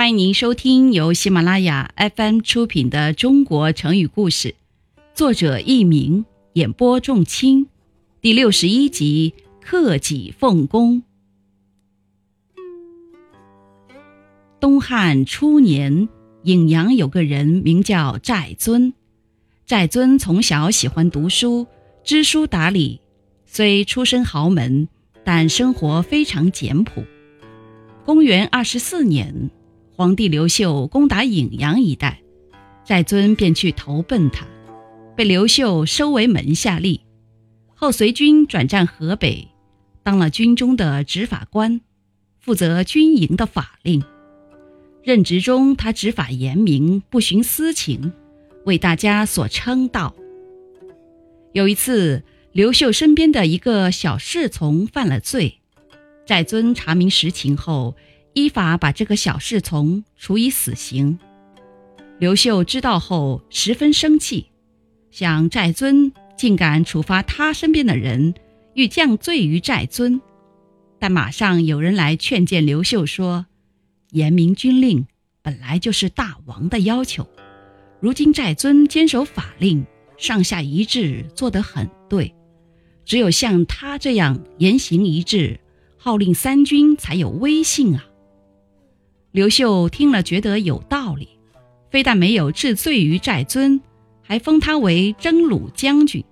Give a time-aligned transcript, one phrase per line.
[0.00, 4.48] 欢迎您收听由喜马拉雅 FM 出品的《中国成语故事》，
[5.12, 6.24] 作者佚名，
[6.54, 7.66] 演播仲卿，
[8.22, 11.02] 第六十一集《克己奉公》。
[14.58, 16.08] 东汉初年，
[16.44, 18.94] 颍阳有个人名叫寨尊。
[19.66, 21.66] 寨尊从小喜欢读书，
[22.02, 23.02] 知书达理，
[23.44, 24.88] 虽出身豪门，
[25.24, 27.04] 但生活非常简朴。
[28.06, 29.50] 公元二十四年。
[30.00, 32.22] 皇帝刘秀攻打颍阳一带，
[32.86, 34.46] 寨尊便去投奔他，
[35.14, 37.00] 被刘秀收为门下吏。
[37.74, 39.48] 后随军转战河北，
[40.02, 41.82] 当了军中的执法官，
[42.38, 44.02] 负责军营的法令。
[45.02, 48.10] 任职中，他执法严明，不徇私情，
[48.64, 50.14] 为大家所称道。
[51.52, 55.58] 有一次，刘秀身边的一个小侍从犯了罪，
[56.24, 57.94] 寨尊查明实情后。
[58.32, 61.18] 依法把这个小侍从处以死刑。
[62.18, 64.46] 刘秀知道后十分生气，
[65.10, 68.34] 想寨尊竟敢处罚他身边的人，
[68.74, 70.20] 欲降罪于寨尊。
[70.98, 73.46] 但马上有人来劝谏刘秀说
[74.12, 75.06] ：“严明军令
[75.42, 77.26] 本来就是大王的要求，
[78.00, 79.86] 如今寨尊坚守法令，
[80.18, 82.34] 上下一致，做得很对。
[83.06, 85.58] 只有像他这样言行一致，
[85.96, 88.04] 号令三军才有威信啊！”
[89.32, 91.28] 刘秀听了，觉得有道理，
[91.88, 93.80] 非但没有治罪于寨尊，
[94.22, 96.24] 还封他为征虏将军。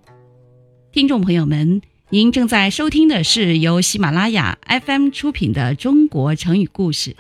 [0.90, 7.12] 听众朋友们，您正在收听的是由喜马拉雅 FM 出品的《中国成语故事》。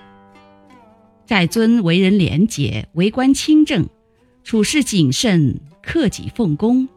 [1.26, 3.88] 寨尊为人廉洁，为官清正，
[4.42, 6.88] 处事谨慎，克己奉公，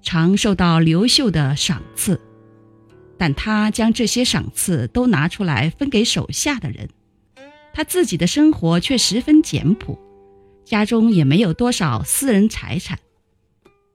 [0.00, 2.20] 常受到刘秀的赏赐。
[3.16, 6.88] 但他将这些赏赐都拿出来分给手下的人。
[7.78, 9.96] 他自己的生活却十分简朴，
[10.64, 12.98] 家中也没有多少私人财产。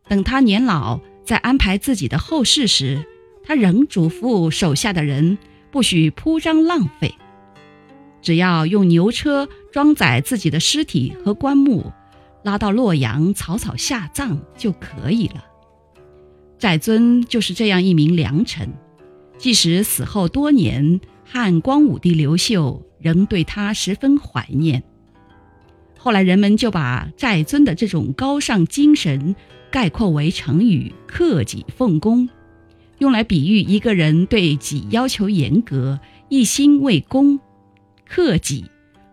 [0.08, 3.06] 等他年老，在安排自己的后事时，
[3.44, 5.38] 他仍嘱咐手下的人
[5.70, 7.14] 不许铺张浪费，
[8.22, 11.92] 只要用牛车装载自己的尸体和棺木，
[12.42, 15.44] 拉到洛阳草草下葬就可以了。
[16.58, 18.74] 寨尊就是这样一名良臣，
[19.38, 22.82] 即使死后多年，汉光武帝刘秀。
[23.04, 24.82] 仍对他十分怀念。
[26.00, 29.36] 后来人们就把寨尊的这种高尚精神
[29.70, 32.28] 概括为成语“克己奉公”，
[33.00, 36.00] 用来比喻一个人对己要求严格，
[36.30, 37.38] 一心为公；
[38.08, 38.66] 克己，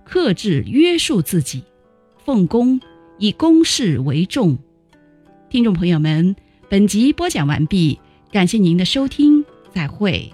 [0.04, 1.60] 克制约束自己；
[2.24, 2.80] 奉公，
[3.18, 4.58] 以公事为重。
[5.48, 6.34] 听众朋友们，
[6.68, 8.00] 本集播讲完毕，
[8.32, 10.32] 感谢您的收听，再会。